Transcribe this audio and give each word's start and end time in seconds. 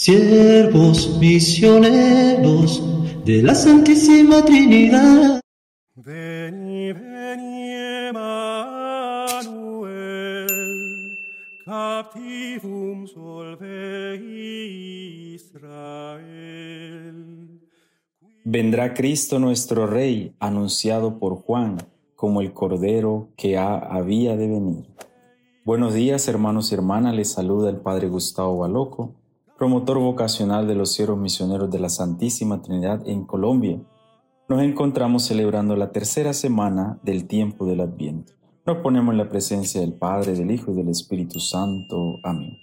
siervos 0.00 1.18
misioneros 1.18 2.82
de 3.22 3.42
la 3.42 3.54
Santísima 3.54 4.42
Trinidad. 4.42 5.42
Veni, 5.94 6.90
veni, 6.94 7.74
Emmanuel, 8.08 8.38
captivum 11.66 13.06
solve 13.06 14.16
Israel. 15.34 16.00
Vendrá 18.46 18.94
Cristo 18.94 19.38
nuestro 19.38 19.86
Rey, 19.86 20.34
anunciado 20.40 21.18
por 21.18 21.34
Juan, 21.42 21.76
como 22.16 22.40
el 22.40 22.54
Cordero 22.54 23.28
que 23.36 23.58
ha, 23.58 23.76
había 23.76 24.34
de 24.34 24.48
venir. 24.48 24.86
Buenos 25.66 25.92
días, 25.92 26.26
hermanos 26.26 26.72
y 26.72 26.74
hermanas, 26.76 27.14
les 27.14 27.32
saluda 27.32 27.68
el 27.68 27.76
Padre 27.76 28.08
Gustavo 28.08 28.56
Baloco 28.56 29.19
promotor 29.60 29.98
vocacional 29.98 30.66
de 30.66 30.74
los 30.74 30.94
siervos 30.94 31.18
misioneros 31.18 31.70
de 31.70 31.78
la 31.78 31.90
Santísima 31.90 32.62
Trinidad 32.62 33.06
en 33.06 33.26
Colombia. 33.26 33.78
Nos 34.48 34.62
encontramos 34.62 35.26
celebrando 35.26 35.76
la 35.76 35.92
tercera 35.92 36.32
semana 36.32 36.98
del 37.02 37.26
tiempo 37.26 37.66
del 37.66 37.80
Adviento. 37.80 38.32
Nos 38.64 38.78
ponemos 38.78 39.12
en 39.12 39.18
la 39.18 39.28
presencia 39.28 39.82
del 39.82 39.92
Padre, 39.92 40.32
del 40.32 40.50
Hijo 40.50 40.72
y 40.72 40.76
del 40.76 40.88
Espíritu 40.88 41.40
Santo. 41.40 42.20
Amén. 42.22 42.56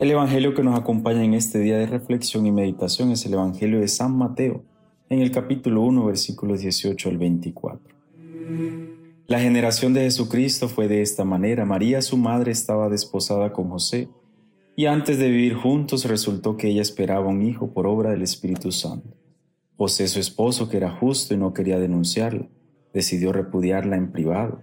El 0.00 0.10
Evangelio 0.10 0.54
que 0.54 0.62
nos 0.62 0.80
acompaña 0.80 1.22
en 1.22 1.34
este 1.34 1.58
día 1.58 1.76
de 1.76 1.84
reflexión 1.84 2.46
y 2.46 2.52
meditación 2.52 3.10
es 3.10 3.26
el 3.26 3.34
Evangelio 3.34 3.80
de 3.80 3.88
San 3.88 4.16
Mateo, 4.16 4.64
en 5.10 5.20
el 5.20 5.30
capítulo 5.30 5.82
1, 5.82 6.06
versículos 6.06 6.60
18 6.60 7.10
al 7.10 7.18
24. 7.18 7.94
La 9.26 9.40
generación 9.40 9.92
de 9.92 10.00
Jesucristo 10.00 10.70
fue 10.70 10.88
de 10.88 11.02
esta 11.02 11.24
manera. 11.26 11.66
María, 11.66 12.00
su 12.00 12.16
madre, 12.16 12.50
estaba 12.50 12.88
desposada 12.88 13.52
con 13.52 13.68
José, 13.68 14.08
y 14.74 14.86
antes 14.86 15.18
de 15.18 15.28
vivir 15.28 15.52
juntos 15.52 16.06
resultó 16.06 16.56
que 16.56 16.68
ella 16.68 16.80
esperaba 16.80 17.28
un 17.28 17.42
hijo 17.42 17.74
por 17.74 17.86
obra 17.86 18.10
del 18.10 18.22
Espíritu 18.22 18.72
Santo. 18.72 19.14
José, 19.76 20.08
su 20.08 20.18
esposo, 20.18 20.70
que 20.70 20.78
era 20.78 20.90
justo 20.90 21.34
y 21.34 21.36
no 21.36 21.52
quería 21.52 21.78
denunciarla, 21.78 22.48
decidió 22.94 23.34
repudiarla 23.34 23.96
en 23.96 24.12
privado. 24.12 24.62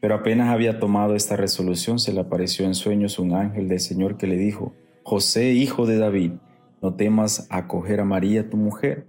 Pero 0.00 0.14
apenas 0.14 0.48
había 0.48 0.78
tomado 0.78 1.14
esta 1.14 1.36
resolución, 1.36 1.98
se 1.98 2.12
le 2.12 2.20
apareció 2.20 2.66
en 2.66 2.74
sueños 2.74 3.18
un 3.18 3.32
ángel 3.34 3.68
del 3.68 3.80
Señor 3.80 4.16
que 4.16 4.26
le 4.26 4.36
dijo, 4.36 4.74
José, 5.02 5.52
hijo 5.52 5.86
de 5.86 5.98
David, 5.98 6.32
no 6.82 6.94
temas 6.94 7.46
acoger 7.50 8.00
a 8.00 8.04
María 8.04 8.50
tu 8.50 8.56
mujer, 8.56 9.06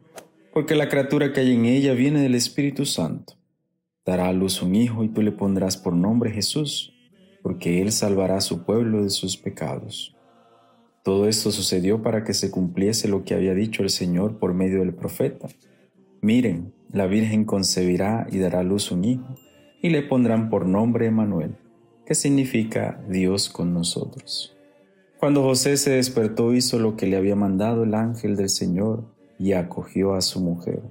porque 0.54 0.76
la 0.76 0.90
criatura 0.90 1.34
que 1.34 1.42
hay 1.42 1.54
en 1.54 1.66
ella 1.66 1.94
viene 1.94 2.22
del 2.22 2.36
Espíritu 2.36 2.86
Santo. 2.86 3.34
Dará 4.06 4.30
a 4.30 4.34
luz 4.34 4.62
un 4.62 4.76
hijo 4.76 5.04
y 5.04 5.10
tú 5.10 5.22
le 5.22 5.32
pondrás 5.32 5.76
por 5.76 5.94
nombre 5.94 6.32
Jesús, 6.32 6.94
porque 7.44 7.82
él 7.82 7.92
salvará 7.92 8.38
a 8.38 8.42
su 8.42 8.64
pueblo 8.64 9.04
de 9.04 9.10
sus 9.10 9.38
pecados. 9.38 10.16
Todo 11.04 11.28
esto 11.28 11.52
sucedió 11.52 12.02
para 12.02 12.24
que 12.24 12.34
se 12.34 12.52
cumpliese 12.52 13.08
lo 13.08 13.24
que 13.24 13.34
había 13.34 13.54
dicho 13.54 13.84
el 13.84 13.90
Señor 13.90 14.40
por 14.40 14.54
medio 14.54 14.80
del 14.80 14.94
profeta. 14.94 15.48
Miren, 16.22 16.74
la 16.92 17.06
Virgen 17.06 17.46
concebirá 17.46 18.28
y 18.32 18.40
dará 18.40 18.60
a 18.60 18.64
luz 18.64 18.92
un 18.92 19.06
hijo, 19.06 19.36
y 19.82 19.90
le 19.90 20.02
pondrán 20.02 20.50
por 20.50 20.66
nombre 20.66 21.08
Emanuel, 21.08 21.56
que 22.06 22.16
significa 22.16 23.04
Dios 23.08 23.50
con 23.50 23.74
nosotros. 23.74 24.56
Cuando 25.20 25.44
José 25.44 25.78
se 25.78 25.92
despertó 25.92 26.54
hizo 26.54 26.80
lo 26.80 26.96
que 26.96 27.08
le 27.08 27.18
había 27.18 27.36
mandado 27.36 27.84
el 27.84 27.96
ángel 27.96 28.36
del 28.36 28.50
Señor 28.50 29.04
y 29.40 29.54
acogió 29.54 30.14
a 30.14 30.22
su 30.22 30.40
mujer. 30.40 30.82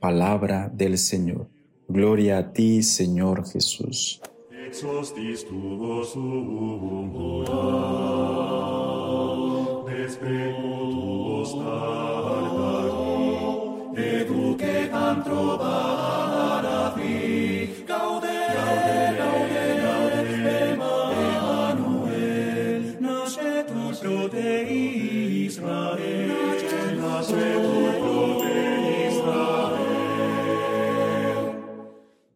Palabra 0.00 0.70
del 0.74 0.98
Señor. 0.98 1.48
Gloria 1.88 2.38
a 2.38 2.52
ti, 2.52 2.82
Señor 2.82 3.46
Jesús. 3.48 4.20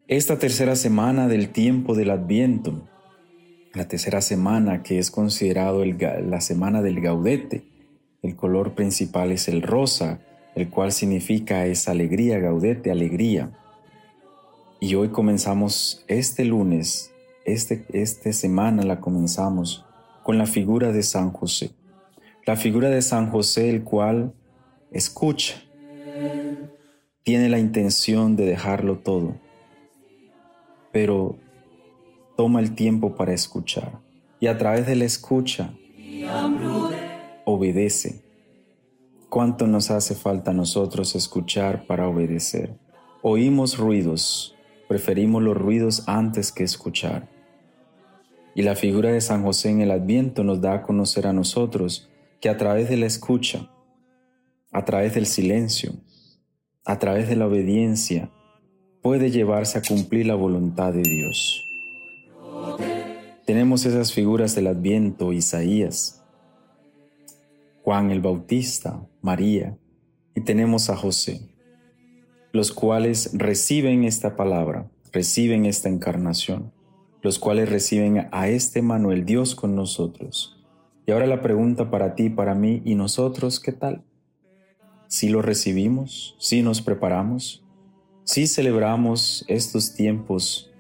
Esta 0.09 0.39
tercera 0.39 0.77
semana 0.77 1.29
del 1.29 1.51
tiempo 1.51 1.95
del 1.95 2.11
Adviento, 2.11 2.89
la 3.75 3.87
tercera 3.87 4.23
semana 4.23 4.83
que 4.83 4.99
es 4.99 5.11
considerado 5.11 5.85
la 5.85 6.41
semana 6.41 6.81
del 6.81 7.01
gaudete, 7.01 7.65
el 8.23 8.35
color 8.35 8.75
principal 8.75 9.31
es 9.31 9.49
el 9.49 9.63
rosa, 9.63 10.21
el 10.55 10.71
cual 10.71 10.93
significa 10.93 11.67
es 11.67 11.87
alegría, 11.87 12.39
gaudete, 12.39 12.91
alegría. 12.91 13.51
Y 14.81 14.95
hoy 14.95 15.09
comenzamos 15.09 16.05
este 16.09 16.45
lunes, 16.45 17.13
este, 17.45 17.85
esta 17.93 18.33
semana 18.33 18.85
la 18.85 19.01
comenzamos 19.01 19.85
con 20.23 20.39
la 20.39 20.47
figura 20.47 20.93
de 20.93 21.03
San 21.03 21.31
José. 21.31 21.73
La 22.47 22.57
figura 22.57 22.89
de 22.89 23.03
San 23.03 23.31
José, 23.31 23.69
el 23.69 23.85
cual 23.85 24.33
escucha, 24.91 25.63
tiene 27.23 27.49
la 27.49 27.59
intención 27.59 28.37
de 28.37 28.47
dejarlo 28.47 28.99
todo, 28.99 29.41
pero 30.93 31.39
toma 32.37 32.61
el 32.61 32.75
tiempo 32.75 33.15
para 33.15 33.33
escuchar. 33.33 34.01
Y 34.41 34.49
a 34.49 34.59
través 34.59 34.87
de 34.87 34.97
la 34.97 35.05
escucha, 35.05 35.75
obedece 37.45 38.27
¿Cuánto 39.29 39.67
nos 39.67 39.91
hace 39.91 40.15
falta 40.15 40.53
a 40.53 40.55
nosotros 40.55 41.17
escuchar 41.17 41.87
para 41.87 42.09
obedecer? 42.09 42.79
Oímos 43.23 43.77
ruidos, 43.77 44.55
preferimos 44.89 45.43
los 45.43 45.57
ruidos 45.57 46.05
antes 46.07 46.53
que 46.53 46.63
escuchar. 46.63 47.29
Y 48.55 48.63
la 48.63 48.77
figura 48.77 49.11
de 49.11 49.21
San 49.21 49.43
José 49.43 49.71
en 49.71 49.81
el 49.81 49.91
Adviento 49.91 50.45
nos 50.45 50.61
da 50.61 50.75
a 50.75 50.83
conocer 50.83 51.27
a 51.27 51.33
nosotros 51.33 52.09
que 52.41 52.49
a 52.49 52.57
través 52.57 52.89
de 52.89 52.97
la 52.97 53.07
escucha, 53.07 53.69
a 54.77 54.85
través 54.85 55.15
del 55.15 55.25
silencio, 55.25 55.95
a 56.85 56.99
través 56.99 57.31
de 57.31 57.37
la 57.37 57.47
obediencia, 57.47 58.31
puede 59.01 59.31
llevarse 59.31 59.79
a 59.79 59.83
cumplir 59.83 60.27
la 60.27 60.35
voluntad 60.35 60.93
de 60.93 61.01
Dios. 61.01 61.65
Tenemos 63.47 63.87
esas 63.87 64.13
figuras 64.13 64.55
del 64.55 64.67
Adviento, 64.67 65.33
Isaías, 65.33 66.23
Juan 67.85 68.11
el 68.11 68.21
Bautista, 68.21 69.01
María 69.23 69.79
y 70.35 70.43
tenemos 70.43 70.91
a 70.91 70.97
José, 70.97 71.41
los 72.53 72.71
cuales 72.71 73.31
reciben 73.33 74.05
esta 74.05 74.37
palabra, 74.37 74.91
reciben 75.11 75.65
esta 75.65 75.89
encarnación, 75.89 76.71
los 77.23 77.39
cuales 77.39 77.71
reciben 77.71 78.29
a 78.31 78.49
este 78.49 78.83
Manuel, 78.83 79.25
Dios 79.25 79.55
con 79.55 79.75
nosotros. 79.75 80.63
Y 81.07 81.13
ahora 81.13 81.27
la 81.27 81.41
pregunta 81.41 81.91
para 81.91 82.15
ti, 82.15 82.29
para 82.29 82.55
mí 82.55 82.83
y 82.85 82.95
nosotros, 82.95 83.59
¿qué 83.59 83.73
tal? 83.73 84.05
Si 85.09 85.29
lo 85.29 85.43
recibimos, 85.43 86.37
si 86.39 86.63
nos 86.63 86.83
preparamos, 86.83 87.65
si 88.25 88.47
celebramos 88.47 89.45
estos 89.49 89.95
tiempos 89.95 90.71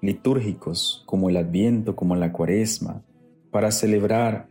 litúrgicos 0.00 1.02
como 1.06 1.30
el 1.30 1.36
Adviento, 1.36 1.94
como 1.94 2.16
la 2.16 2.32
Cuaresma, 2.32 3.02
para 3.50 3.70
celebrar 3.70 4.48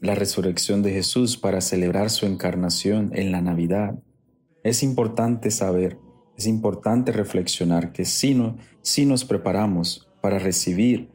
la 0.00 0.14
resurrección 0.14 0.82
de 0.82 0.92
Jesús 0.92 1.36
para 1.36 1.60
celebrar 1.60 2.10
su 2.10 2.26
encarnación 2.26 3.12
en 3.14 3.32
la 3.32 3.42
Navidad. 3.42 3.98
Es 4.64 4.82
importante 4.82 5.50
saber, 5.50 5.98
es 6.36 6.46
importante 6.46 7.12
reflexionar 7.12 7.92
que 7.92 8.04
si, 8.04 8.34
no, 8.34 8.56
si 8.82 9.04
nos 9.04 9.24
preparamos 9.24 10.08
para 10.22 10.38
recibir, 10.38 11.10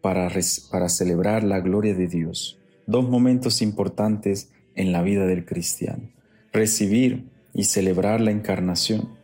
para, 0.00 0.30
para 0.70 0.88
celebrar 0.88 1.44
la 1.44 1.60
gloria 1.60 1.94
de 1.94 2.08
Dios, 2.08 2.58
dos 2.86 3.08
momentos 3.08 3.60
importantes 3.60 4.50
en 4.76 4.92
la 4.92 5.02
vida 5.02 5.26
del 5.26 5.44
cristiano. 5.44 6.10
Recibir 6.52 7.24
y 7.52 7.64
celebrar 7.64 8.20
la 8.20 8.30
encarnación. 8.30 9.18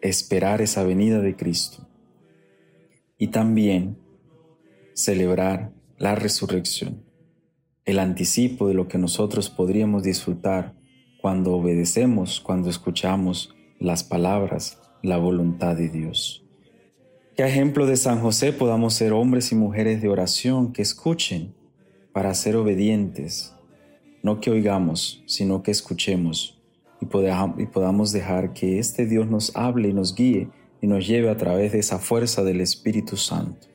Esperar 0.00 0.60
esa 0.60 0.82
venida 0.82 1.20
de 1.20 1.36
Cristo. 1.36 1.86
Y 3.18 3.28
también 3.28 3.98
celebrar 4.94 5.72
la 5.98 6.14
resurrección, 6.14 7.04
el 7.84 7.98
anticipo 7.98 8.66
de 8.66 8.74
lo 8.74 8.88
que 8.88 8.98
nosotros 8.98 9.50
podríamos 9.50 10.02
disfrutar 10.02 10.74
cuando 11.20 11.52
obedecemos, 11.52 12.40
cuando 12.40 12.68
escuchamos 12.68 13.54
las 13.78 14.02
palabras 14.02 14.80
la 15.02 15.18
voluntad 15.18 15.76
de 15.76 15.88
Dios. 15.88 16.44
Que 17.36 17.44
a 17.44 17.48
ejemplo 17.48 17.86
de 17.86 17.96
San 17.96 18.20
José 18.20 18.52
podamos 18.52 18.94
ser 18.94 19.12
hombres 19.12 19.52
y 19.52 19.54
mujeres 19.54 20.02
de 20.02 20.08
oración 20.08 20.72
que 20.72 20.82
escuchen 20.82 21.54
para 22.12 22.34
ser 22.34 22.56
obedientes, 22.56 23.54
no 24.22 24.40
que 24.40 24.50
oigamos, 24.50 25.22
sino 25.26 25.62
que 25.62 25.70
escuchemos 25.70 26.62
y, 27.02 27.66
podamos 27.66 28.12
dejar 28.12 28.52
que 28.52 28.78
este 28.78 29.06
Dios 29.06 29.28
nos 29.28 29.56
hable 29.56 29.88
y 29.88 29.92
nos 29.92 30.14
guíe 30.14 30.48
y 30.80 30.86
nos 30.86 31.06
lleve 31.06 31.30
a 31.30 31.36
través 31.36 31.72
de 31.72 31.80
esa 31.80 31.98
fuerza 31.98 32.44
del 32.44 32.60
Espíritu 32.60 33.16
Santo. 33.16 33.66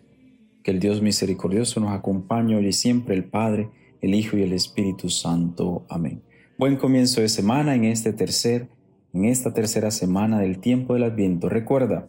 Que 0.63 0.71
el 0.71 0.79
Dios 0.79 1.01
misericordioso 1.01 1.79
nos 1.81 1.91
acompañe 1.91 2.55
hoy 2.55 2.67
y 2.67 2.73
siempre 2.73 3.15
el 3.15 3.25
Padre, 3.25 3.69
el 4.01 4.15
Hijo 4.15 4.38
y 4.38 4.44
el 4.44 4.53
Espíritu 4.53 5.09
Santo. 5.09 5.85
Amén. 5.89 6.21
Buen 6.57 6.77
comienzo 6.77 7.19
de 7.19 7.27
semana 7.27 7.75
en 7.75 7.83
este 7.83 8.13
tercer, 8.13 8.69
en 9.13 9.25
esta 9.25 9.53
tercera 9.53 9.91
semana 9.91 10.39
del 10.39 10.59
tiempo 10.59 10.94
del 10.94 11.03
Adviento. 11.03 11.49
Recuerda, 11.49 12.07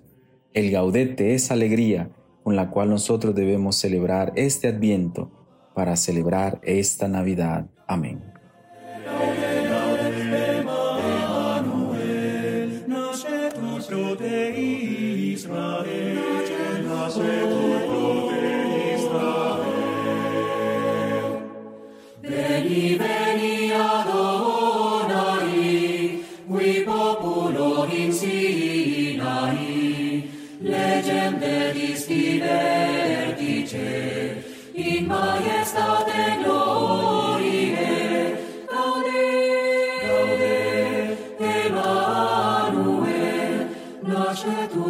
el 0.55 0.71
gaudete 0.71 1.35
es 1.35 1.51
alegría 1.51 2.11
con 2.45 2.55
la 2.55 2.71
cual 2.71 2.91
nosotros 2.91 3.35
debemos 3.35 3.77
celebrar 3.77 4.33
este 4.37 4.69
Adviento 4.69 5.33
para 5.75 5.97
celebrar 5.97 6.61
esta 6.63 7.09
Navidad. 7.09 7.69
Amén. 7.89 8.29
Ashe 44.39 44.69
tu 44.73 44.88